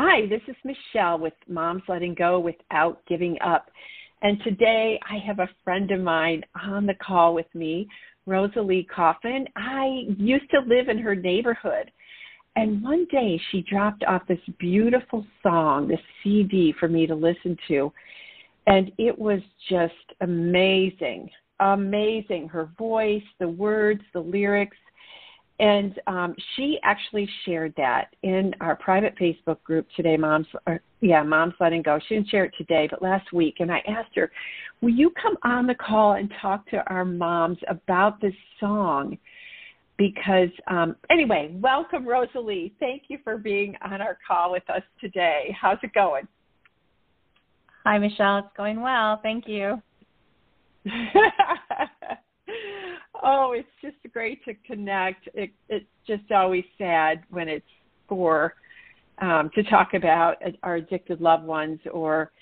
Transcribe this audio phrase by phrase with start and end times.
[0.00, 3.68] Hi, this is Michelle with Moms Letting Go Without Giving Up.
[4.22, 7.88] And today I have a friend of mine on the call with me,
[8.24, 9.44] Rosalie Coffin.
[9.56, 11.90] I used to live in her neighborhood.
[12.54, 17.56] And one day she dropped off this beautiful song, this CD for me to listen
[17.66, 17.92] to.
[18.68, 21.28] And it was just amazing.
[21.58, 22.46] Amazing.
[22.46, 24.76] Her voice, the words, the lyrics
[25.60, 31.22] and um, she actually shared that in our private Facebook group today, Moms, or, yeah,
[31.22, 31.98] Moms Letting Go.
[32.08, 33.56] She didn't share it today, but last week.
[33.58, 34.30] And I asked her,
[34.80, 39.18] will you come on the call and talk to our moms about this song?
[39.96, 42.72] Because, um, anyway, welcome, Rosalie.
[42.78, 45.56] Thank you for being on our call with us today.
[45.60, 46.28] How's it going?
[47.84, 48.38] Hi, Michelle.
[48.38, 49.18] It's going well.
[49.24, 49.82] Thank you.
[53.22, 55.28] oh, it's just great to connect.
[55.34, 57.66] It, it's just always sad when it's
[58.08, 58.54] for
[59.20, 62.32] um, to talk about our addicted loved ones or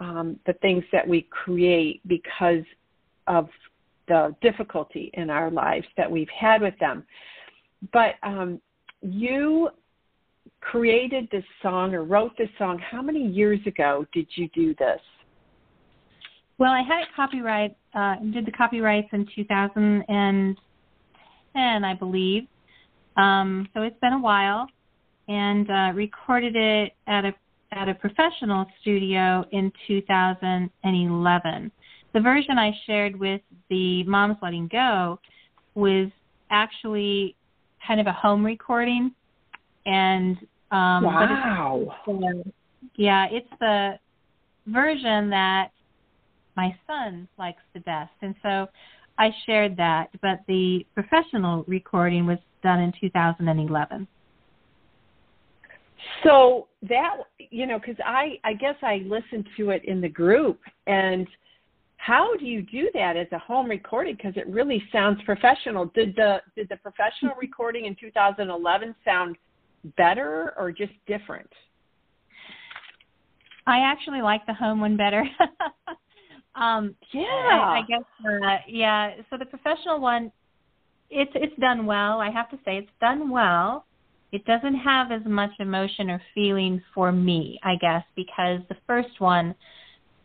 [0.00, 2.64] um, the things that we create because
[3.26, 3.48] of
[4.08, 7.04] the difficulty in our lives that we've had with them.
[7.92, 8.60] But um,
[9.00, 9.70] you
[10.60, 12.78] created this song or wrote this song.
[12.78, 15.00] How many years ago did you do this?
[16.58, 22.46] Well, I had it copyright, uh, did the copyrights in 2010, I believe.
[23.16, 24.68] Um, so it's been a while,
[25.28, 27.32] and uh, recorded it at a
[27.72, 31.72] at a professional studio in 2011.
[32.12, 35.18] The version I shared with the Moms Letting Go
[35.74, 36.10] was
[36.50, 37.34] actually
[37.86, 39.12] kind of a home recording,
[39.86, 40.36] and
[40.70, 42.48] um, wow, it's,
[42.96, 43.98] yeah, it's the
[44.66, 45.70] version that
[46.56, 48.12] my son likes the best.
[48.20, 48.68] And so
[49.18, 54.06] I shared that, but the professional recording was done in 2011.
[56.24, 60.60] So that you know, because I I guess I listened to it in the group,
[60.86, 61.26] and
[61.96, 64.16] how do you do that as a home recording?
[64.16, 65.86] Because it really sounds professional.
[65.86, 67.40] Did the did the professional mm-hmm.
[67.40, 69.36] recording in 2011 sound
[69.96, 71.50] better or just different?
[73.66, 75.24] I actually like the home one better.
[76.54, 78.04] Um, yeah, I, I guess.
[78.24, 79.14] Uh, yeah.
[79.30, 80.30] So the professional one,
[81.10, 82.20] it's it's done well.
[82.20, 83.86] I have to say, it's done well.
[84.32, 89.20] It doesn't have as much emotion or feeling for me, I guess, because the first
[89.20, 89.54] one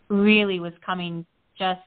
[0.08, 1.26] really was coming
[1.60, 1.82] just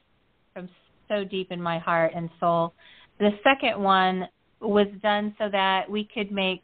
[0.53, 0.69] from
[1.09, 2.75] so deep in my heart and soul.
[3.19, 4.29] The second one
[4.61, 6.63] was done so that we could make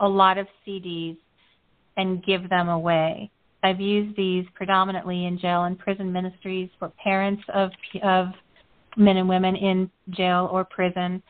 [0.00, 1.16] a lot of CDs
[1.96, 3.30] and give them away.
[3.62, 7.70] I've used these predominantly in jail and prison ministries for parents of
[8.02, 8.28] of
[8.96, 11.22] men and women in jail or prison.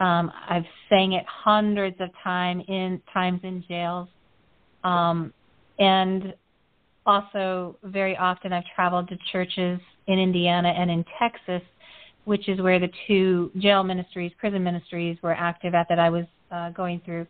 [0.00, 4.08] Um, I've sang it hundreds of time in times in jails,
[4.84, 5.32] um,
[5.78, 6.34] and
[7.06, 11.62] also very often I've traveled to churches in Indiana and in Texas,
[12.24, 16.24] which is where the two jail ministries, prison ministries, were active at that I was
[16.50, 17.26] uh, going through.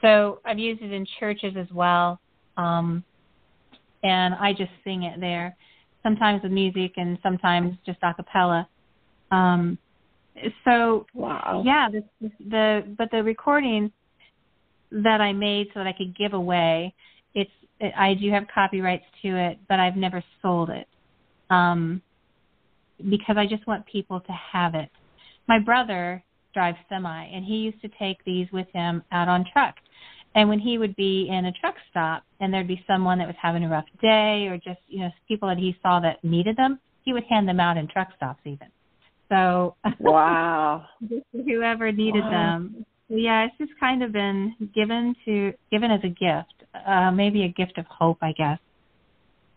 [0.00, 2.20] So I've used it in churches as well.
[2.56, 3.02] Um,
[4.02, 5.56] and I just sing it there,
[6.02, 8.68] sometimes with music and sometimes just a cappella.
[9.30, 9.78] Um,
[10.64, 13.92] so wow, yeah, the, the but the recording
[14.90, 16.94] that I made so that I could give away,
[17.34, 20.86] it's it, I do have copyrights to it, but I've never sold it
[21.50, 22.02] um,
[23.10, 24.90] because I just want people to have it.
[25.48, 26.22] My brother
[26.54, 29.74] drives semi, and he used to take these with him out on truck.
[30.34, 33.36] And when he would be in a truck stop and there'd be someone that was
[33.40, 36.78] having a rough day or just, you know, people that he saw that needed them,
[37.04, 38.68] he would hand them out in truck stops even.
[39.28, 40.86] So Wow.
[41.32, 42.30] whoever needed wow.
[42.30, 42.86] them.
[43.08, 46.64] Yeah, it's just kind of been given to given as a gift.
[46.86, 48.58] Uh maybe a gift of hope, I guess.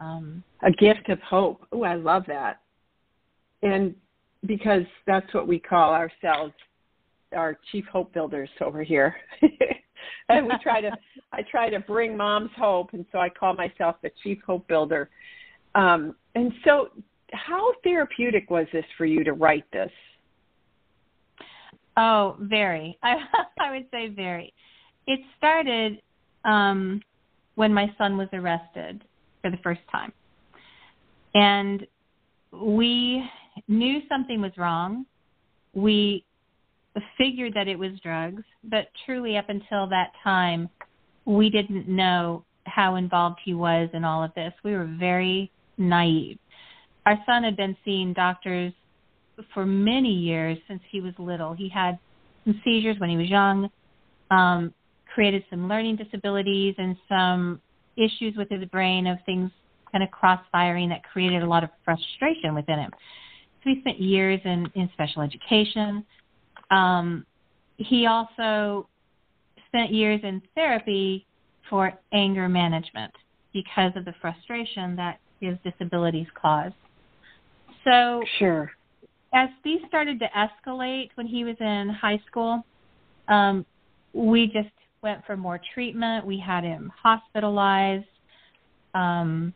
[0.02, 1.66] Um a gift of hope.
[1.72, 2.59] Oh, I love that.
[3.62, 3.96] And
[4.46, 6.53] because that's what we call ourselves
[7.34, 9.16] our chief hope builders over here.
[10.30, 10.92] and we try to
[11.32, 15.10] I try to bring moms hope, and so I call myself the chief hope builder.
[15.74, 16.90] Um, and so,
[17.34, 19.92] how therapeutic was this for you to write this?
[21.98, 22.98] Oh, very.
[23.04, 23.16] I
[23.60, 24.54] I would say very.
[25.07, 26.02] It started
[26.44, 27.01] um,
[27.56, 29.04] when my son was arrested
[29.42, 30.12] for the first time,
[31.34, 31.86] and
[32.51, 33.24] we
[33.68, 35.06] knew something was wrong.
[35.74, 36.25] We
[37.18, 40.69] figured that it was drugs, but truly up until that time,
[41.25, 44.53] we didn't know how involved he was in all of this.
[44.63, 46.38] We were very naive.
[47.06, 48.74] Our son had been seeing doctors
[49.53, 51.53] for many years since he was little.
[51.53, 52.00] He had
[52.45, 53.69] some seizures when he was young,
[54.31, 54.74] um,
[55.13, 57.62] created some learning disabilities and some
[57.95, 59.51] issues with his brain of things
[59.91, 62.91] kind of cross-firing that created a lot of frustration within him.
[63.63, 66.06] So he spent years in, in special education.
[66.71, 67.25] Um,
[67.77, 68.88] he also
[69.67, 71.25] spent years in therapy
[71.69, 73.13] for anger management
[73.53, 76.75] because of the frustration that his disabilities caused.
[77.83, 78.71] So, sure.
[79.33, 82.63] As these started to escalate when he was in high school,
[83.27, 83.65] um,
[84.13, 84.69] we just
[85.01, 86.25] went for more treatment.
[86.25, 88.06] We had him hospitalized,
[88.94, 89.53] um,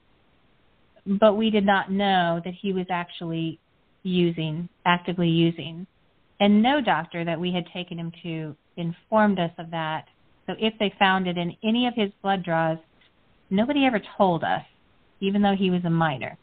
[1.06, 3.59] but we did not know that he was actually
[4.03, 5.88] using, actively using.
[6.39, 10.06] And no doctor that we had taken him to informed us of that.
[10.47, 12.77] So if they found it in any of his blood draws,
[13.50, 14.63] nobody ever told us,
[15.19, 16.38] even though he was a minor.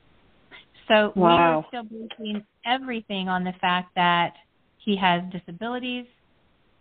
[0.89, 1.65] So wow.
[1.73, 4.35] we were still basing everything on the fact that
[4.79, 6.07] he has disabilities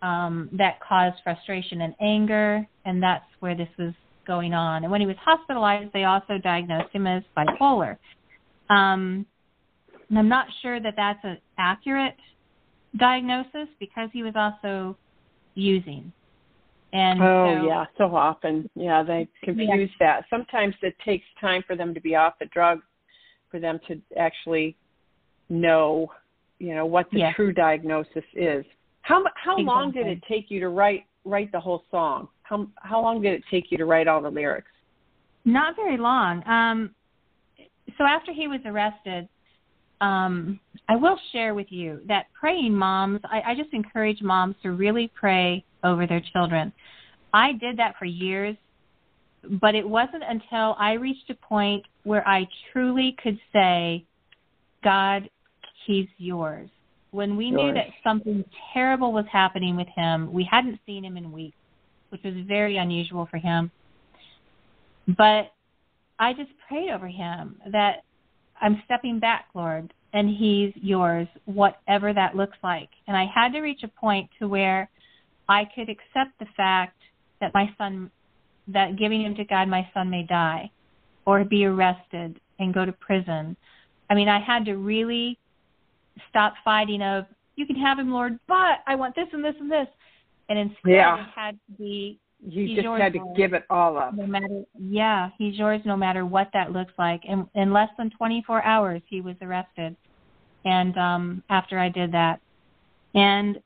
[0.02, 3.92] um, that cause frustration and anger, and that's where this was
[4.26, 4.84] going on.
[4.84, 7.96] And when he was hospitalized, they also diagnosed him as bipolar.
[8.68, 9.26] Um,
[10.08, 12.16] and I'm not sure that that's an accurate
[12.98, 14.96] diagnosis because he was also
[15.54, 16.12] using.
[16.92, 20.20] And oh so, yeah, so often, yeah, they confuse yeah.
[20.20, 20.24] that.
[20.30, 22.84] Sometimes it takes time for them to be off the drugs
[23.50, 24.76] for them to actually
[25.48, 26.10] know,
[26.58, 28.64] you know, what the true diagnosis is.
[29.02, 29.64] How how exactly.
[29.64, 32.28] long did it take you to write write the whole song?
[32.42, 34.70] How how long did it take you to write all the lyrics?
[35.44, 36.42] Not very long.
[36.48, 36.90] Um,
[37.98, 39.28] so after he was arrested,
[40.00, 44.72] um, I will share with you that praying moms, I, I just encourage moms to
[44.72, 46.72] really pray over their children.
[47.32, 48.56] I did that for years,
[49.60, 54.04] but it wasn't until I reached a point where I truly could say,
[54.82, 55.28] God,
[55.86, 56.68] He's yours
[57.16, 58.44] when we knew that something
[58.74, 61.56] terrible was happening with him, we hadn't seen him in weeks,
[62.10, 63.70] which was very unusual for him.
[65.16, 65.52] But
[66.18, 68.04] I just prayed over him that
[68.60, 72.88] I'm stepping back, Lord, and he's yours, whatever that looks like.
[73.06, 74.88] And I had to reach a point to where
[75.48, 76.96] I could accept the fact
[77.40, 78.10] that my son,
[78.68, 80.70] that giving him to God, my son may die
[81.26, 83.56] or be arrested and go to prison.
[84.08, 85.38] I mean, I had to really
[86.30, 87.26] stop fighting of
[87.56, 89.88] you can have him, Lord, but I want this and this and this,
[90.48, 91.24] and instead yeah.
[91.24, 92.18] it had to be.
[92.48, 94.14] You just had to give it all up.
[94.14, 97.22] No matter, yeah, he's yours no matter what that looks like.
[97.28, 99.96] And in less than 24 hours, he was arrested.
[100.64, 102.40] And um after I did that,
[103.14, 103.60] and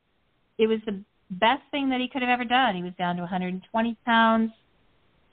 [0.57, 0.99] it was the
[1.31, 2.75] best thing that he could have ever done.
[2.75, 4.51] He was down to 120 pounds,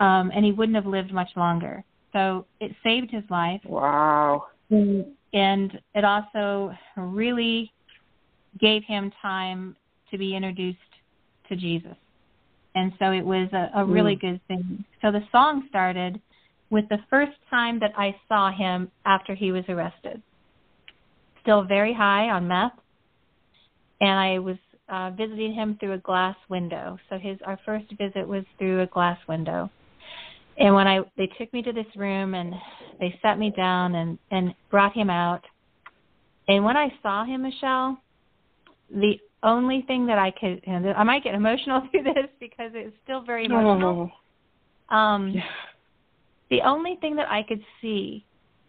[0.00, 1.84] um, and he wouldn't have lived much longer.
[2.12, 3.60] So it saved his life.
[3.64, 4.46] Wow.
[4.70, 7.72] And it also really
[8.58, 9.76] gave him time
[10.10, 10.78] to be introduced
[11.48, 11.96] to Jesus.
[12.74, 14.20] And so it was a, a really mm.
[14.20, 14.84] good thing.
[15.02, 16.20] So the song started
[16.70, 20.22] with the first time that I saw him after he was arrested.
[21.42, 22.72] Still very high on meth,
[24.00, 24.56] and I was
[24.88, 26.98] uh, visiting him through a glass window.
[27.08, 29.70] So his our first visit was through a glass window
[30.58, 32.54] and when I they took me to this room and
[33.00, 35.44] they sat me down and and brought him out.
[36.48, 37.98] And when I saw him, Michelle,
[38.90, 42.96] the only thing that I could and I might get emotional through this because it's
[43.04, 44.10] still very emotional.
[44.90, 44.94] Oh.
[44.94, 45.42] Um yeah.
[46.50, 48.24] the only thing that I could see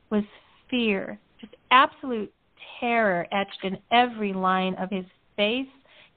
[0.09, 0.23] was
[0.69, 2.31] fear, just absolute
[2.79, 5.67] terror etched in every line of his face,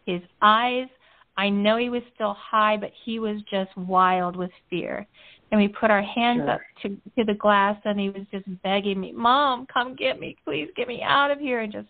[0.06, 0.88] his eyes.
[1.37, 5.06] I know he was still high, but he was just wild with fear
[5.52, 6.50] and we put our hands sure.
[6.50, 10.37] up to to the glass and he was just begging me mom come get me
[10.44, 11.88] please get me out of here and just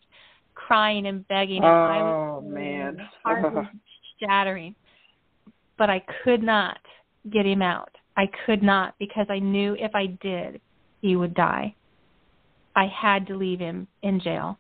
[0.55, 2.99] crying and begging oh and I was, oh, man.
[3.25, 3.67] heart was
[4.21, 4.75] shattering.
[5.79, 6.79] But i could not
[7.33, 7.91] get him out.
[8.17, 10.61] I could not because i knew if i did
[11.01, 11.75] he would die.
[12.77, 14.59] I had to leave him in jail.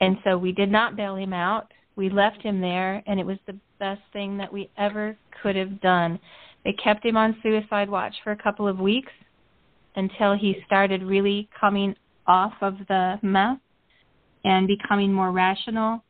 [0.00, 1.72] And so we did not bail him out.
[1.96, 5.80] We left him there and it was the best thing that we ever could have
[5.80, 6.18] done.
[6.64, 9.12] They kept him on suicide watch for a couple of weeks
[9.96, 11.94] until he started really coming
[12.26, 13.58] off of the meth
[14.44, 16.02] and becoming more rational.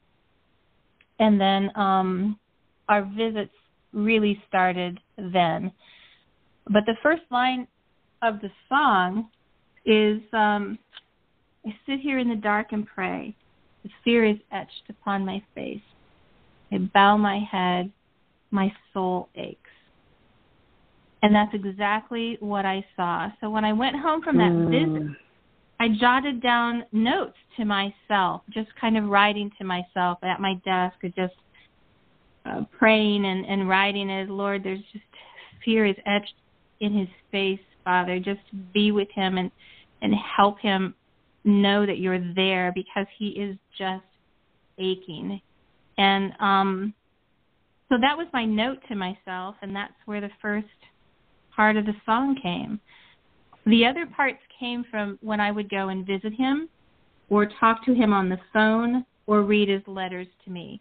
[1.19, 2.39] And then um,
[2.89, 3.55] our visits
[3.93, 5.73] really started then.
[6.69, 7.69] But the first line
[8.23, 9.29] of the song
[9.85, 10.79] is um,
[11.67, 13.35] I sit here in the dark and pray.
[13.85, 15.81] The fear is etched upon my face.
[16.73, 17.93] I bow my head,
[18.51, 19.61] my soul aches.
[21.23, 23.29] And that's exactly what I saw.
[23.41, 24.71] So when I went home from that mm.
[24.71, 25.17] visit,
[25.81, 30.97] I jotted down notes to myself, just kind of writing to myself at my desk
[31.03, 31.35] or just
[32.47, 35.05] uh, praying and, and writing as Lord, there's just
[35.65, 36.35] fear is etched
[36.81, 38.41] in his face Father, just
[38.73, 39.51] be with him and
[40.03, 40.95] and help him
[41.45, 44.05] know that you're there because he is just
[44.79, 45.41] aching.
[45.99, 46.95] And um
[47.89, 50.67] so that was my note to myself and that's where the first
[51.55, 52.81] part of the song came.
[53.67, 56.69] The other parts came from when I would go and visit him
[57.31, 60.81] or talk to him on the phone or read his letters to me.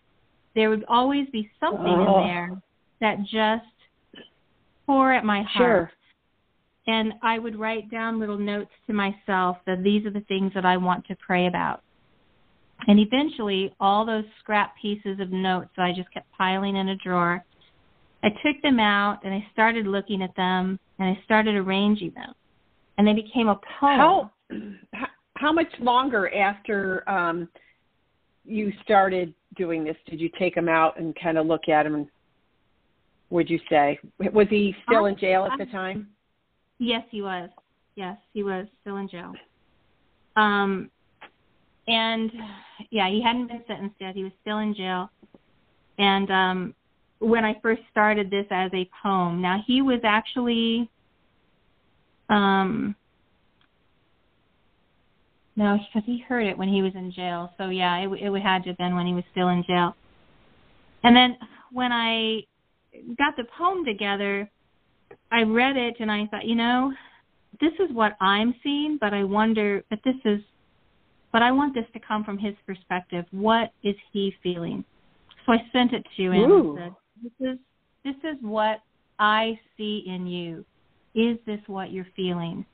[0.56, 2.22] There would always be something oh.
[2.22, 2.62] in there
[3.00, 3.66] that just
[4.86, 5.90] tore at my heart.
[5.90, 5.92] Sure.
[6.86, 10.66] And I would write down little notes to myself that these are the things that
[10.66, 11.82] I want to pray about.
[12.88, 16.98] And eventually, all those scrap pieces of notes that I just kept piling in a
[16.98, 17.44] drawer,
[18.24, 22.34] I took them out and I started looking at them and I started arranging them.
[22.98, 24.30] And they became a poem.
[24.94, 27.50] How, how much longer after um,
[28.46, 31.96] you started doing this did you take him out and kind of look at him?
[31.96, 32.08] And
[33.30, 36.08] would you say was he still in jail at the time?
[36.80, 37.50] Yes, he was.
[37.96, 39.34] Yes, he was still in jail.
[40.36, 40.90] Um,
[41.88, 42.32] and
[42.90, 44.16] yeah, he hadn't been sentenced yet.
[44.16, 45.10] He was still in jail.
[45.98, 46.76] And um,
[47.20, 50.90] when I first started this as a poem, now he was actually
[52.34, 52.96] um,
[55.56, 57.52] no, because he heard it when he was in jail.
[57.58, 59.96] So yeah, it it had to have been when he was still in jail.
[61.04, 61.38] And then
[61.72, 62.42] when I
[63.18, 64.50] got the poem together,
[65.32, 66.92] I read it and I thought, you know,
[67.60, 70.40] this is what I'm seeing, but I wonder, but this is,
[71.32, 73.26] but I want this to come from his perspective.
[73.32, 74.84] What is he feeling?
[75.46, 76.78] So I sent it to him Ooh.
[76.78, 77.60] and said, this is
[78.04, 78.80] this is what
[79.20, 80.66] I see in you.
[81.16, 82.66] Is this what you're feeling?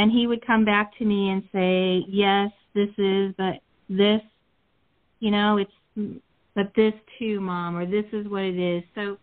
[0.00, 4.22] and he would come back to me and say, "Yes, this is, but this,
[5.18, 6.20] you know, it's,
[6.54, 9.18] but this too, mom, or this is what it is." So,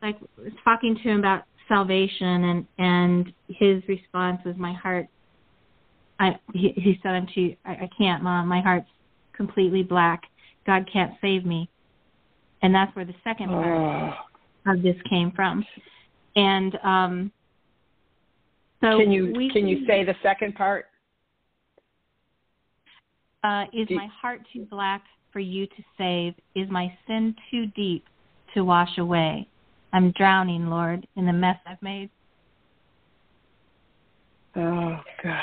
[0.00, 0.16] like
[0.62, 5.08] talking to him about salvation, and and his response was, "My heart."
[6.20, 7.56] I he, he said, "I'm too.
[7.64, 8.46] I, I can't, mom.
[8.46, 8.90] My heart's
[9.32, 10.22] completely black.
[10.64, 11.68] God can't save me."
[12.62, 14.14] And that's where the second part
[14.66, 14.72] oh.
[14.72, 15.64] of this came from.
[16.36, 17.32] And um
[18.80, 20.86] so can you we, can you say the second part?
[23.42, 26.34] Uh, is my heart too black for you to save?
[26.54, 28.04] Is my sin too deep
[28.54, 29.46] to wash away?
[29.92, 32.10] I'm drowning, Lord, in the mess I've made.
[34.56, 35.40] Oh gosh.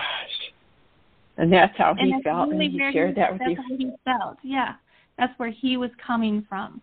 [1.37, 3.55] And that's how he felt, really and he shared that with that's you.
[3.55, 4.37] That's how he felt.
[4.43, 4.73] Yeah,
[5.17, 6.81] that's where he was coming from.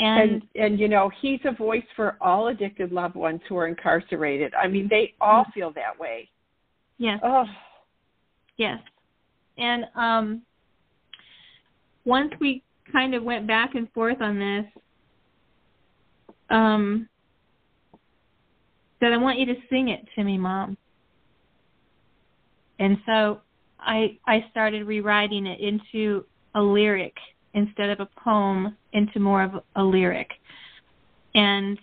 [0.00, 3.68] And, and, and you know he's a voice for all addicted loved ones who are
[3.68, 4.54] incarcerated.
[4.54, 6.28] I mean, they all feel that way.
[6.96, 7.20] Yes.
[7.22, 7.44] Oh.
[8.56, 8.78] Yes.
[9.58, 10.42] And um,
[12.06, 14.64] once we kind of went back and forth on this,
[16.48, 17.08] um,
[19.00, 20.78] said, "I want you to sing it to me, Mom."
[22.78, 23.42] And so
[23.78, 27.14] I I started rewriting it into a lyric
[27.54, 30.30] instead of a poem into more of a lyric.
[31.34, 31.78] And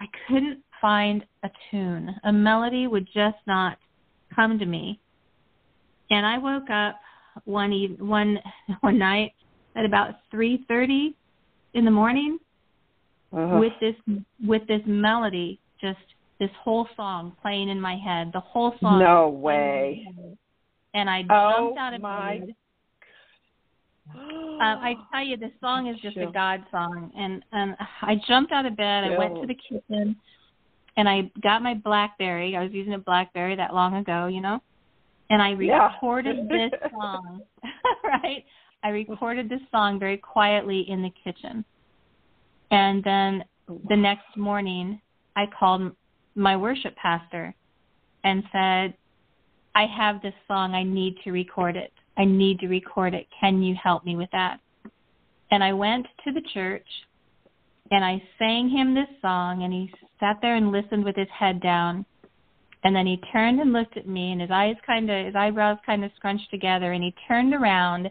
[0.00, 2.14] I couldn't find a tune.
[2.24, 3.78] A melody would just not
[4.34, 5.00] come to me.
[6.10, 6.96] And I woke up
[7.44, 8.38] one eve- one
[8.80, 9.32] one night
[9.76, 11.14] at about 3:30
[11.74, 12.38] in the morning
[13.32, 13.58] uh-huh.
[13.58, 13.94] with this
[14.44, 15.98] with this melody just
[16.40, 18.30] this whole song playing in my head.
[18.32, 19.00] The whole song.
[19.00, 20.06] No way.
[20.94, 22.54] And I oh jumped out of my bed
[24.14, 24.18] uh,
[24.60, 28.66] I tell you, this song is just a God song, and and I jumped out
[28.66, 29.04] of bed.
[29.04, 30.16] I went to the kitchen,
[30.96, 32.56] and I got my BlackBerry.
[32.56, 34.60] I was using a BlackBerry that long ago, you know,
[35.30, 36.68] and I recorded yeah.
[36.68, 37.42] this song.
[38.04, 38.44] right,
[38.82, 41.64] I recorded this song very quietly in the kitchen,
[42.70, 43.44] and then
[43.88, 45.00] the next morning,
[45.36, 45.92] I called
[46.34, 47.54] my worship pastor
[48.24, 48.94] and said,
[49.74, 50.74] "I have this song.
[50.74, 53.26] I need to record it." I need to record it.
[53.40, 54.58] Can you help me with that?
[55.50, 56.86] And I went to the church
[57.90, 61.62] and I sang him this song and he sat there and listened with his head
[61.62, 62.04] down.
[62.84, 65.78] And then he turned and looked at me and his eyes kind of his eyebrows
[65.86, 68.10] kind of scrunched together and he turned around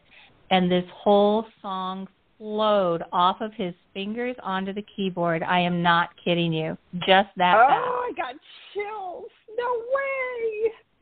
[0.50, 5.44] and this whole song flowed off of his fingers onto the keyboard.
[5.44, 6.78] I am not kidding you.
[7.00, 7.84] Just that oh, fast.
[7.84, 8.36] I got
[8.74, 9.32] chills.
[9.58, 10.17] No way.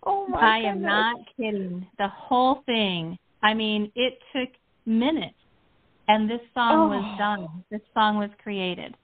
[0.05, 0.75] Oh my I goodness.
[0.75, 1.87] am not kidding.
[1.97, 3.17] The whole thing.
[3.41, 4.49] I mean, it took
[4.85, 5.35] minutes
[6.07, 6.97] and this song oh.
[6.97, 7.63] was done.
[7.71, 8.95] This song was created.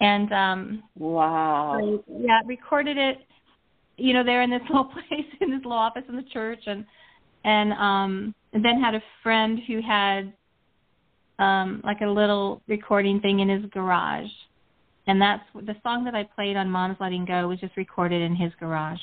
[0.00, 1.78] And um wow.
[1.78, 3.18] So, yeah, recorded it
[3.96, 6.84] you know, there in this little place in this little office in the church and
[7.44, 10.32] and um and then had a friend who had
[11.38, 14.30] um like a little recording thing in his garage.
[15.06, 18.36] And that's the song that I played on Mom's Letting Go was just recorded in
[18.36, 19.00] his garage.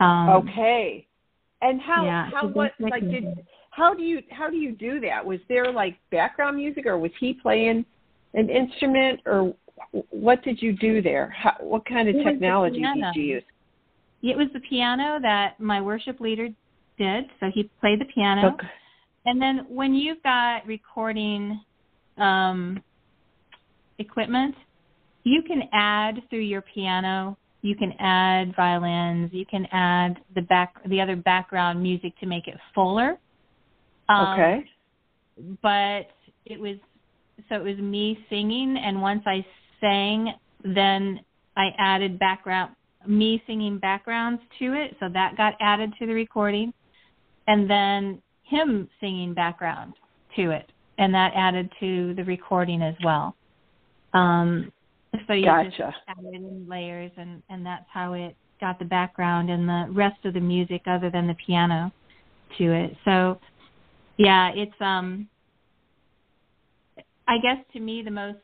[0.00, 1.06] Um, okay.
[1.60, 3.24] And how yeah, how what like did
[3.70, 5.24] how do you how do you do that?
[5.24, 7.84] Was there like background music or was he playing
[8.34, 9.54] an instrument or
[10.10, 11.34] what did you do there?
[11.36, 13.42] How, what kind of It technology did you use?
[14.22, 16.48] It was the piano that my worship leader
[16.98, 17.24] did.
[17.40, 18.54] So he played the piano.
[18.54, 18.66] Okay.
[19.26, 21.60] And then when you've got recording
[22.16, 22.82] um,
[23.98, 24.54] equipment,
[25.24, 27.36] you can add through your piano.
[27.62, 29.30] You can add violins.
[29.32, 33.18] You can add the back the other background music to make it fuller.
[34.08, 34.64] Um, okay.
[35.62, 36.10] But
[36.46, 36.76] it was
[37.48, 39.44] so it was me singing, and once I
[39.80, 40.32] sang,
[40.64, 41.20] then
[41.56, 42.74] I added background
[43.06, 46.72] me singing backgrounds to it, so that got added to the recording,
[47.46, 49.94] and then him singing background
[50.36, 53.34] to it, and that added to the recording as well.
[54.14, 54.72] Um,
[55.26, 55.94] so you just Gotcha.
[56.08, 60.34] added in layers, and and that's how it got the background and the rest of
[60.34, 61.92] the music, other than the piano,
[62.58, 62.96] to it.
[63.04, 63.38] So,
[64.16, 65.28] yeah, it's um.
[67.26, 68.38] I guess to me the most,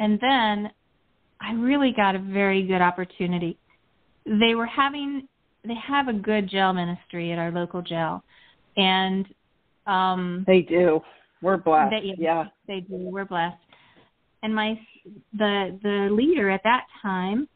[0.00, 0.70] and then
[1.40, 3.56] I really got a very good opportunity.
[4.26, 5.28] They were having,
[5.64, 8.24] they have a good jail ministry at our local jail,
[8.76, 9.26] and
[9.86, 11.02] um, They do.
[11.40, 11.90] We're blessed.
[11.90, 12.46] They- yeah.
[12.66, 12.96] they do.
[12.96, 13.58] We're blessed.
[14.44, 14.78] And my
[15.32, 17.48] the the leader at that time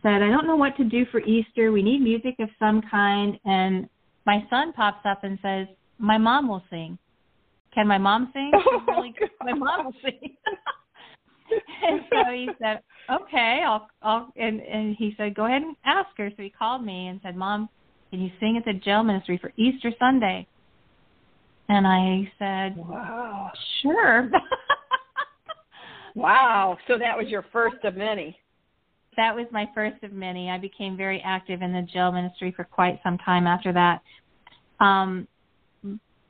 [0.00, 1.72] said, "I don't know what to do for Easter.
[1.72, 3.88] We need music of some kind." And
[4.24, 5.66] my son pops up and says,
[5.98, 6.96] "My mom will sing.
[7.74, 8.52] Can my mom sing?
[8.64, 9.12] Oh really.
[9.42, 10.36] My mom will sing."
[11.88, 12.80] and so he said,
[13.10, 16.84] "Okay, I'll I'll." And and he said, "Go ahead and ask her." So he called
[16.84, 17.68] me and said, "Mom,
[18.10, 20.46] can you sing at the jail ministry for Easter Sunday?"
[21.68, 23.50] And I said, Wow.
[23.82, 24.30] "Sure."
[26.14, 26.78] Wow.
[26.86, 28.38] So that was your first of many.
[29.16, 30.50] that was my first of many.
[30.50, 34.00] I became very active in the jail ministry for quite some time after that.
[34.80, 35.28] Um,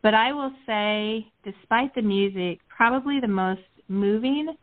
[0.02, 4.54] but I will say, despite the music, probably the most moving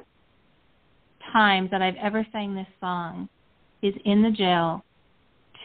[1.34, 3.28] times that I've ever sang this song
[3.82, 4.84] is in the jail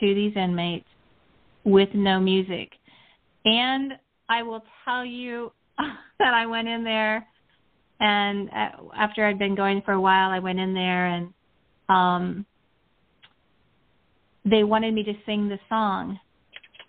[0.01, 0.89] to these inmates
[1.65, 2.71] with no music.
[3.45, 3.93] And
[4.29, 5.53] I will tell you
[6.19, 7.27] that I went in there
[8.01, 11.33] and uh, after I'd been going for a while, I went in there and
[11.89, 12.47] um
[14.45, 16.19] they wanted me to sing the song.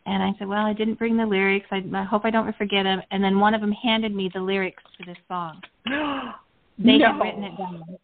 [0.05, 1.67] And i said well i didn't bring the lyrics.
[1.71, 4.39] I, I hope i don't forget them and then one of them handed me the
[4.39, 5.61] lyrics to this song.
[6.79, 7.07] They no.
[7.11, 7.97] had written it down.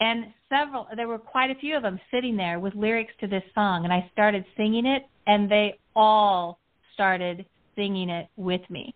[0.00, 3.42] And several there were quite a few of them sitting there with lyrics to this
[3.54, 3.84] song.
[3.84, 6.58] And i started singing it and they all
[6.94, 7.44] started
[7.76, 8.94] singing it with me.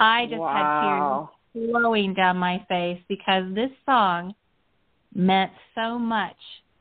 [0.00, 1.30] I just had tears wow.
[1.52, 4.34] Flowing down my face because this song
[5.14, 6.36] meant so much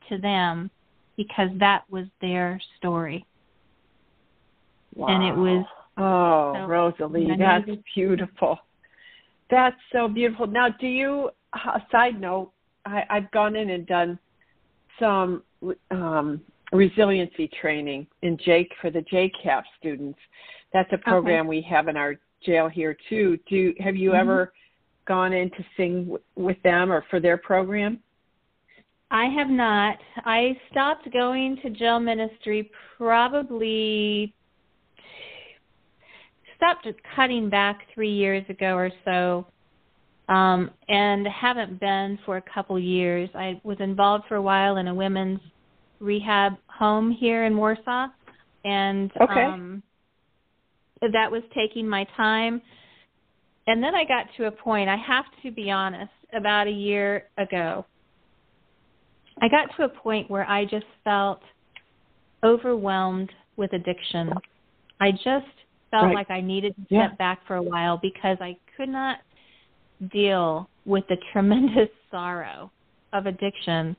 [0.10, 0.70] to them
[1.18, 3.26] because that was their story.
[4.96, 5.08] Wow.
[5.08, 5.66] And it was
[5.98, 8.58] Oh, so- Rosalie, that's it- beautiful.
[9.50, 10.48] That's so beautiful.
[10.48, 11.30] Now, do you?
[11.54, 12.52] A side note:
[12.86, 14.20] I, I've gone in and done
[15.00, 15.44] some
[15.92, 16.40] um,
[16.72, 20.20] resiliency training in Jake for the JCAP students.
[20.72, 23.38] That's a program we have in our jail here too.
[23.50, 24.20] Do have you Mhm.
[24.20, 24.54] ever
[25.06, 28.02] gone in to sing w- with them or for their program?
[29.12, 29.98] I have not.
[30.26, 34.34] I stopped going to jail ministry probably
[36.56, 39.48] stopped cutting back three years ago or so,
[40.28, 43.30] um, and haven't been for a couple years.
[43.34, 45.40] I was involved for a while in a women's
[46.00, 48.08] rehab home here in Warsaw,
[48.64, 49.44] and Okay.
[49.46, 49.82] um,
[51.02, 52.62] that was taking my time.
[53.68, 54.90] And then I got to a point.
[54.90, 56.12] I have to be honest.
[56.32, 57.84] About a year ago,
[59.42, 61.42] I got to a point where I just felt
[62.44, 64.34] overwhelmed with addiction.
[65.00, 65.48] I just
[65.90, 66.14] felt Right.
[66.16, 67.08] like I needed to Yeah.
[67.08, 69.20] step back for a while because I could not
[70.12, 72.72] deal with the tremendous sorrow
[73.12, 73.96] of addiction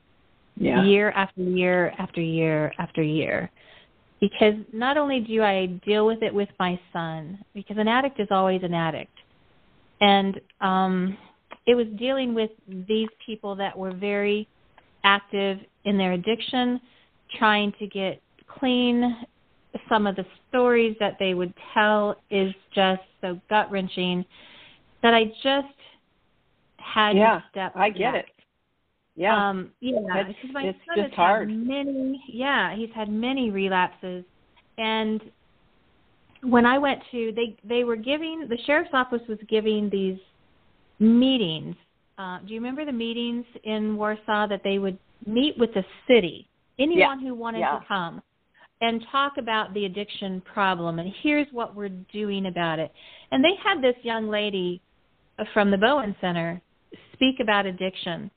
[0.55, 0.83] Yeah.
[0.83, 3.51] year after year after year after year.
[4.21, 8.27] Because not only do I deal with it with my son, because an addict is
[8.31, 9.17] always an addict.
[9.99, 11.17] And um
[11.67, 12.49] it was dealing with
[12.87, 14.47] these people that were very
[15.03, 16.79] active in their addiction,
[17.37, 19.25] trying to get clean.
[19.89, 24.25] Some of the stories that they would tell is just so gut wrenching
[25.01, 25.67] that I just
[26.77, 28.25] had Yeah, to step I get back.
[28.25, 28.25] it.
[29.15, 29.49] Yeah.
[29.49, 31.49] Um, yeah, It's- because my it's son just has hard.
[31.49, 32.23] had many.
[32.27, 34.23] Yeah, he's had many relapses,
[34.77, 35.21] and
[36.43, 40.17] when I went to they they were giving the sheriff's office was giving these
[40.99, 41.75] meetings.
[42.17, 46.47] Uh, do you remember the meetings in Warsaw that they would meet with the city?
[46.79, 47.79] Anyone who wanted Yeah.
[47.79, 48.21] to come.
[48.83, 52.91] and talk about the addiction problem and here's what we're doing about it.
[53.29, 54.81] And they had this young lady
[55.53, 56.59] from the Bowen Center
[57.13, 58.31] speak about addiction.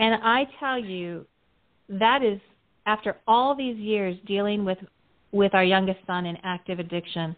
[0.00, 1.26] And I tell you,
[1.88, 2.40] that is
[2.86, 4.78] after all these years dealing with
[5.32, 7.36] with our youngest son in active addiction,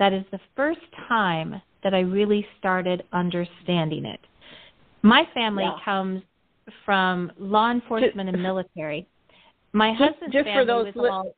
[0.00, 4.18] that is the first time that I really started understanding it.
[5.02, 5.76] My family yeah.
[5.84, 6.22] comes
[6.84, 9.06] from law enforcement and military.
[9.72, 11.34] My just, husband's just family for those was li- all...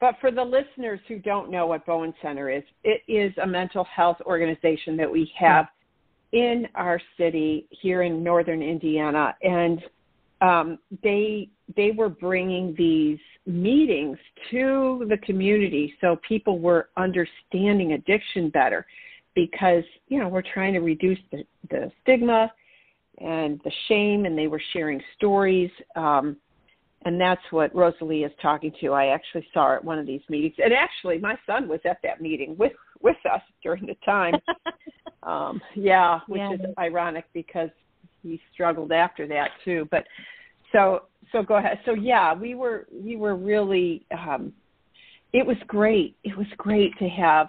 [0.00, 3.84] But for the listeners who don't know what Bowen Center is, it is a mental
[3.84, 5.66] health organization that we have
[6.36, 9.82] in our city here in northern Indiana, and
[10.42, 14.18] um, they they were bringing these meetings
[14.50, 18.86] to the community so people were understanding addiction better
[19.34, 22.52] because you know we're trying to reduce the, the stigma
[23.18, 26.36] and the shame and they were sharing stories um,
[27.06, 28.92] and that's what rosalie is talking to.
[28.92, 31.98] I actually saw her at one of these meetings and actually my son was at
[32.02, 34.34] that meeting with with us during the time.
[35.22, 36.52] Um yeah which yeah.
[36.52, 37.70] is ironic because
[38.22, 39.88] he struggled after that too.
[39.90, 40.04] But
[40.70, 41.80] so so go ahead.
[41.84, 44.52] So yeah we were we were really um
[45.32, 46.16] it was great.
[46.22, 47.48] It was great to have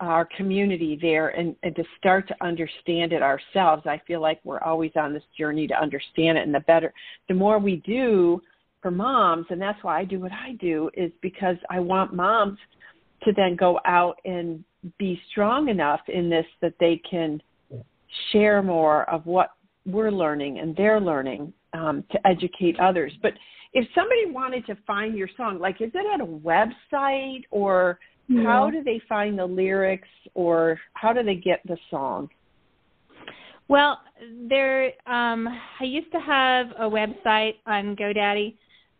[0.00, 3.84] our community there and, and to start to understand it ourselves.
[3.86, 6.92] I feel like we're always on this journey to understand it, and the better,
[7.28, 8.42] the more we do
[8.82, 12.58] for moms, and that's why I do what I do, is because I want moms
[13.24, 14.64] to then go out and
[14.98, 17.40] be strong enough in this that they can
[18.32, 19.50] share more of what
[19.86, 23.12] we're learning and they're learning um, to educate others.
[23.22, 23.32] But
[23.72, 28.44] if somebody wanted to find your song, like is it at a website or yeah.
[28.44, 32.28] how do they find the lyrics or how do they get the song?
[33.68, 34.00] Well,
[34.48, 35.48] there um
[35.80, 38.54] I used to have a website on GoDaddy,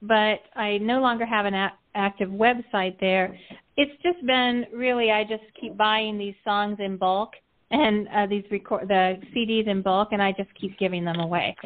[0.06, 3.36] but I no longer have an a- active website there.
[3.76, 7.30] It's just been really I just keep buying these songs in bulk
[7.70, 11.56] and uh, these record the CDs in bulk, and I just keep giving them away.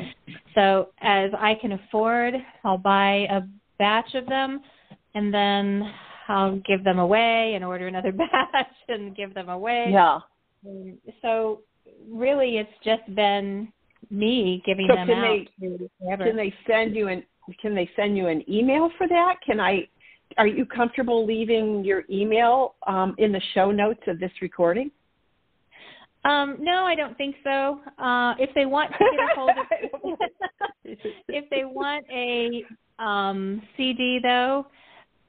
[0.55, 3.43] So as I can afford, I'll buy a
[3.79, 4.61] batch of them,
[5.15, 5.93] and then
[6.29, 8.13] I'll give them away and order another
[8.53, 9.91] batch and give them away.
[9.93, 10.21] Yeah.
[11.21, 11.61] So
[12.11, 13.73] really, it's just been
[14.11, 15.39] me giving so them can out.
[15.61, 17.25] They, can they send you an
[17.61, 19.37] Can they send you an email for that?
[19.45, 19.89] Can I?
[20.37, 24.91] Are you comfortable leaving your email um, in the show notes of this recording?
[26.25, 27.81] Um, no, I don't think so.
[27.99, 30.19] Uh, if they want to get a hold of,
[31.29, 32.65] if they want a
[33.03, 34.67] um, CD though,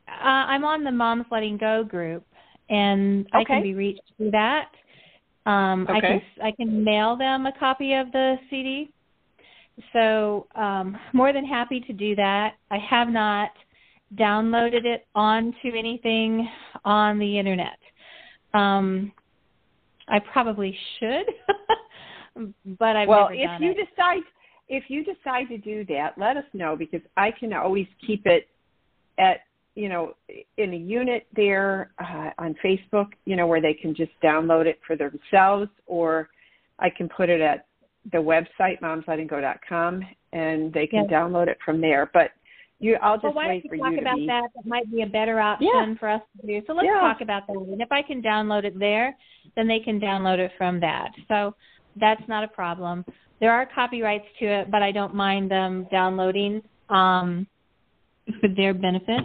[0.07, 2.25] uh, I'm on the Moms Letting Go group,
[2.69, 3.37] and okay.
[3.39, 4.71] I can be reached through that.
[5.45, 5.97] Um, okay.
[5.97, 8.91] I can I can mail them a copy of the CD.
[9.93, 12.55] So um, more than happy to do that.
[12.71, 13.49] I have not
[14.15, 16.49] downloaded it onto anything
[16.83, 17.77] on the internet.
[18.53, 19.11] Um,
[20.07, 21.25] I probably should,
[22.79, 23.77] but I've well, never if you it.
[23.89, 24.23] decide
[24.67, 28.47] if you decide to do that, let us know because I can always keep it
[29.17, 29.41] at
[29.79, 30.13] you know,
[30.57, 34.77] in a unit there uh, on Facebook, you know, where they can just download it
[34.85, 36.27] for themselves, or
[36.79, 37.67] I can put it at
[38.11, 41.17] the website momslettinggo.com and they can yeah.
[41.17, 42.09] download it from there.
[42.13, 42.31] But
[42.79, 44.27] you, I'll just well, why wait don't for you talk you about be...
[44.27, 44.49] that.
[44.55, 45.93] That might be a better option yeah.
[45.99, 46.61] for us to do.
[46.65, 47.01] So let's yeah.
[47.01, 47.53] talk about that.
[47.53, 49.15] And if I can download it there,
[49.55, 51.09] then they can download it from that.
[51.27, 51.55] So
[51.99, 53.03] that's not a problem.
[53.39, 57.47] There are copyrights to it, but I don't mind them downloading um,
[58.39, 59.23] for their benefit.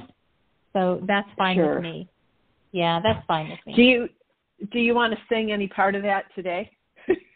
[0.73, 1.77] So that's fine sure.
[1.77, 2.09] with me.
[2.73, 3.75] Yeah, that's fine with me.
[3.77, 4.09] Do you
[4.73, 6.71] do you want to sing any part of that today?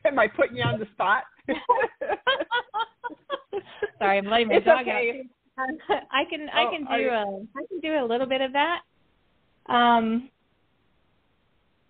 [0.09, 1.25] Am I putting you on the spot?
[3.99, 5.23] Sorry, I'm letting my it's dog okay.
[5.59, 5.69] out.
[6.13, 7.11] I can I oh, can do you...
[7.11, 7.25] a
[7.57, 8.81] I can do a little bit of that.
[9.69, 10.31] Um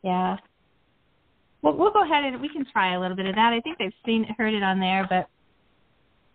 [0.02, 0.36] yeah.
[1.62, 3.52] Well we'll go ahead and we can try a little bit of that.
[3.52, 5.28] I think they've seen heard it on there, but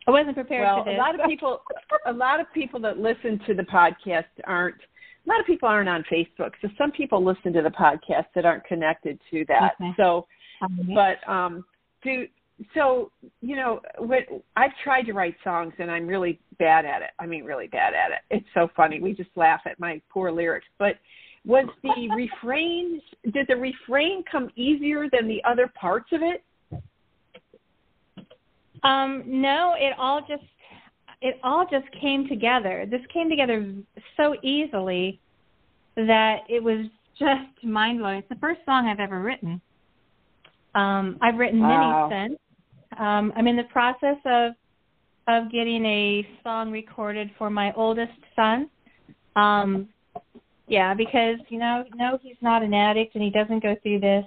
[0.07, 0.97] I wasn't prepared well, for this.
[0.97, 1.61] a lot of people
[2.05, 4.77] a lot of people that listen to the podcast aren't
[5.25, 8.45] a lot of people aren't on Facebook, so some people listen to the podcast that
[8.45, 9.75] aren't connected to that.
[9.79, 9.93] Okay.
[9.95, 10.27] So,
[10.93, 11.63] but um,
[12.03, 12.27] do
[12.73, 13.11] so
[13.41, 14.23] you know what
[14.55, 17.09] I've tried to write songs and I'm really bad at it.
[17.19, 18.19] I mean, really bad at it.
[18.29, 18.99] It's so funny.
[18.99, 20.67] We just laugh at my poor lyrics.
[20.77, 20.95] But
[21.45, 23.01] was the refrain?
[23.33, 26.43] Did the refrain come easier than the other parts of it?
[28.83, 30.43] Um, no, it all just
[31.21, 32.85] it all just came together.
[32.89, 33.73] This came together
[34.17, 35.19] so easily
[35.95, 36.85] that it was
[37.17, 38.19] just mind blowing.
[38.19, 39.61] It's the first song I've ever written.
[40.75, 42.07] Um, I've written wow.
[42.09, 42.39] many since.
[42.97, 44.53] Um, I'm in the process of
[45.27, 48.69] of getting a song recorded for my oldest son,
[49.35, 49.87] Um,
[50.67, 54.25] yeah, because you know, no, he's not an addict and he doesn't go through this,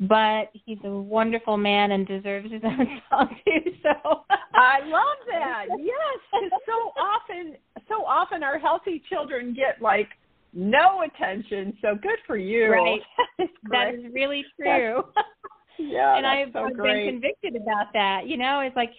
[0.00, 3.72] but he's a wonderful man and deserves his own song too.
[3.82, 4.24] So
[4.54, 5.66] I love that.
[5.78, 7.56] Yes, because so often,
[7.88, 10.08] so often our healthy children get like
[10.52, 11.76] no attention.
[11.80, 12.72] So good for you.
[12.72, 13.00] Right.
[13.70, 15.02] that is really true.
[15.78, 18.26] yeah, and I've, so I've been convicted about that.
[18.26, 18.90] You know, it's like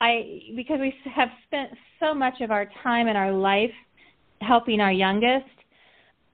[0.00, 3.70] I because we have spent so much of our time in our life
[4.40, 5.46] helping our youngest.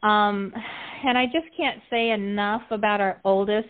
[0.03, 0.53] Um,
[1.05, 3.68] and I just can't say enough about our oldest.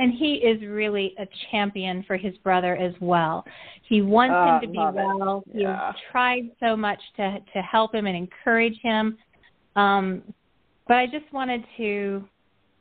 [0.00, 3.44] And he is really a champion for his brother as well.
[3.88, 4.94] He wants Oh, him to be it.
[4.94, 5.42] well.
[5.52, 5.86] He Yeah.
[5.92, 9.18] has tried so much to to help him and encourage him.
[9.78, 10.22] Um,
[10.88, 12.26] but I just wanted to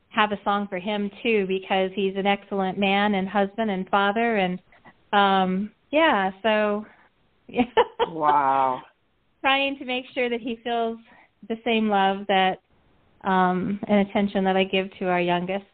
[0.10, 4.38] have a song for him too because he's an excellent man and husband and father
[4.38, 4.60] and
[5.14, 6.86] um yeah, so
[7.48, 7.64] yeah.
[8.10, 8.82] Wow.
[9.42, 10.98] trying to make sure that he feels
[11.50, 12.60] the same love that
[13.24, 15.66] um and attention that I give to our youngest.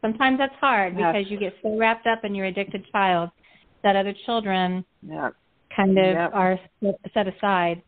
[0.00, 1.14] Sometimes that's hard Yes.
[1.14, 3.30] because you get so wrapped up in your addicted child
[3.84, 5.30] that other children Yeah.
[5.76, 6.30] kind of Yep.
[6.34, 6.58] are
[7.14, 7.82] set aside.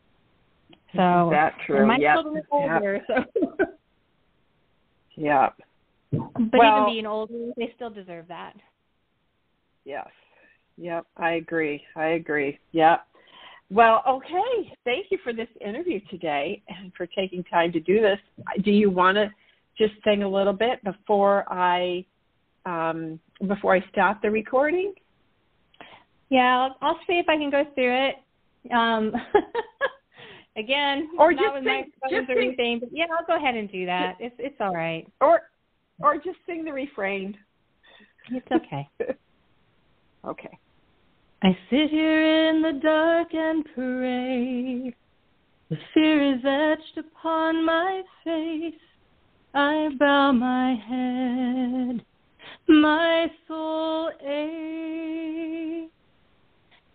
[0.96, 1.86] So Isn't that true?
[1.86, 2.14] my Yep.
[2.14, 3.24] children are older, so
[5.16, 5.50] Yeah.
[6.10, 8.54] but Well- even being older, they still deserve that.
[9.84, 10.08] Yes.
[10.76, 11.06] Yep.
[11.16, 11.84] I agree.
[11.96, 12.58] I agree.
[12.72, 13.06] Yep.
[13.70, 14.72] Well, okay.
[14.84, 18.18] Thank you for this interview today and for taking time to do this.
[18.62, 19.30] Do you want to
[19.76, 22.04] just sing a little bit before I
[22.66, 24.94] um, before I stop the recording?
[26.30, 28.14] Yeah, I'll, I'll see if I can go through it.
[28.72, 29.12] Um,
[30.56, 33.86] again, Or just sing- just or sing- anything, but yeah, I'll go ahead and do
[33.86, 34.16] that.
[34.20, 35.06] It's it's all right.
[35.20, 35.42] Or
[36.00, 37.36] or just sing the refrain.
[38.30, 38.88] It's okay.
[40.24, 40.58] okay.
[41.42, 44.94] I sit here in the dark and pray.
[45.70, 48.74] The fear is etched upon my face.
[49.54, 52.04] I bow my head.
[52.66, 55.90] My soul aches.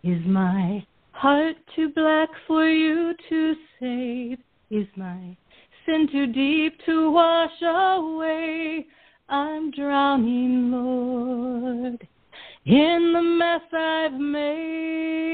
[0.01, 0.85] Is my
[1.19, 4.39] heart too black for you to save?
[4.71, 5.37] Is my
[5.85, 8.85] sin too deep to wash away?
[9.29, 12.07] I'm drowning, Lord
[12.65, 15.29] in the mess I've made.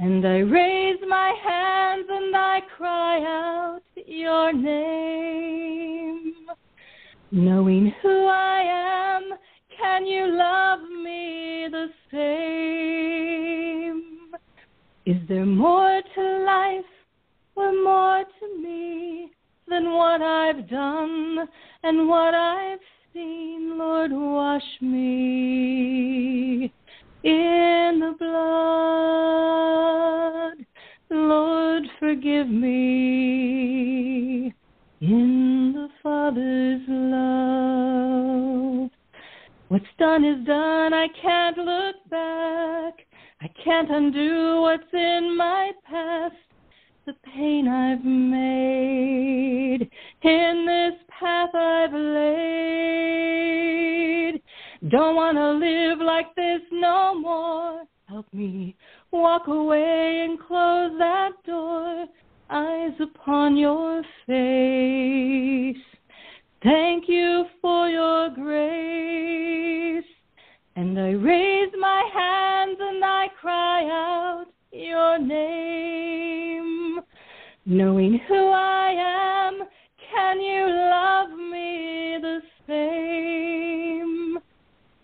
[0.00, 6.34] And I raise my hands and I cry out your name.
[7.30, 8.62] Knowing who I
[9.20, 9.38] am,
[9.78, 13.87] can you love me the same?
[15.08, 16.84] Is there more to life
[17.56, 19.32] or more to me
[19.66, 21.48] than what I've done
[21.82, 22.78] and what I've
[23.14, 23.78] seen?
[23.78, 26.70] Lord, wash me
[27.24, 28.68] in the blood.
[31.08, 33.07] Lord, forgive me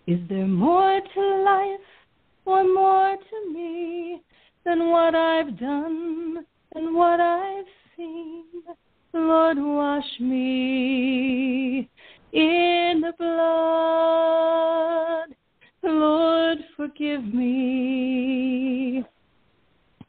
[0.06, 1.80] Is there more to life
[2.44, 4.20] or more to me
[4.66, 7.64] than what I've done and what I've
[7.96, 8.44] seen?
[9.14, 11.88] Lord, wash me
[12.32, 13.54] in the blood.
[15.82, 19.02] Lord, forgive me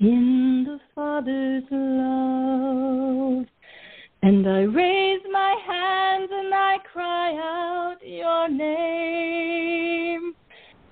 [0.01, 3.45] in the Father's love.
[4.23, 9.34] And I raise my hands and I cry out your name.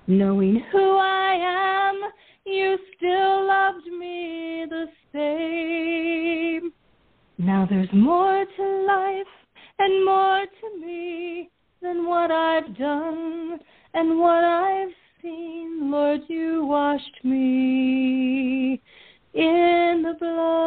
[0.06, 2.00] Knowing who I am,
[2.44, 6.72] you still loved me the same.
[7.38, 9.26] Now there's more to life
[9.78, 11.48] and more to me
[11.80, 13.58] than what I've done
[13.94, 15.90] and what I've seen.
[15.90, 18.80] Lord, you washed me
[19.32, 20.64] in the blood.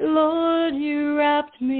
[0.00, 1.77] Lord, you wrapped me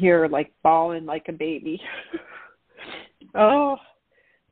[0.00, 1.80] here like bawling like a baby.
[3.34, 3.76] oh,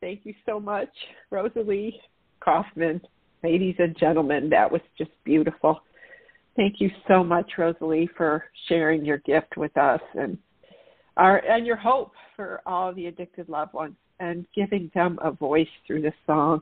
[0.01, 0.91] thank you so much,
[1.31, 2.01] Rosalie
[2.41, 3.01] Kaufman.
[3.43, 5.81] Ladies and gentlemen, that was just beautiful.
[6.57, 10.37] Thank you so much, Rosalie, for sharing your gift with us and
[11.17, 15.69] our and your hope for all the addicted loved ones and giving them a voice
[15.87, 16.61] through this song.